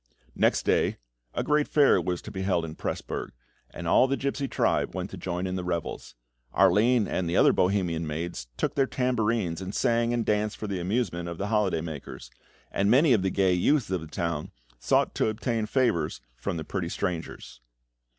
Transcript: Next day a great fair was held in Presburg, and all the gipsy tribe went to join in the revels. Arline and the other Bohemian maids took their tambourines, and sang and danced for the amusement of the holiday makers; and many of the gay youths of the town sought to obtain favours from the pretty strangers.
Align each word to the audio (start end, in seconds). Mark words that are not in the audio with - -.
Next 0.33 0.63
day 0.63 0.97
a 1.35 1.43
great 1.43 1.67
fair 1.67 2.01
was 2.01 2.23
held 2.25 2.65
in 2.65 2.73
Presburg, 2.73 3.33
and 3.69 3.87
all 3.87 4.07
the 4.07 4.17
gipsy 4.17 4.47
tribe 4.47 4.95
went 4.95 5.11
to 5.11 5.15
join 5.17 5.45
in 5.45 5.57
the 5.57 5.63
revels. 5.63 6.15
Arline 6.53 7.07
and 7.07 7.29
the 7.29 7.37
other 7.37 7.53
Bohemian 7.53 8.07
maids 8.07 8.47
took 8.57 8.73
their 8.73 8.87
tambourines, 8.87 9.61
and 9.61 9.75
sang 9.75 10.11
and 10.11 10.25
danced 10.25 10.57
for 10.57 10.65
the 10.65 10.79
amusement 10.79 11.29
of 11.29 11.37
the 11.37 11.49
holiday 11.49 11.81
makers; 11.81 12.31
and 12.71 12.89
many 12.89 13.13
of 13.13 13.21
the 13.21 13.29
gay 13.29 13.53
youths 13.53 13.91
of 13.91 14.01
the 14.01 14.07
town 14.07 14.49
sought 14.79 15.13
to 15.13 15.27
obtain 15.27 15.67
favours 15.67 16.19
from 16.35 16.57
the 16.57 16.63
pretty 16.63 16.89
strangers. 16.89 17.61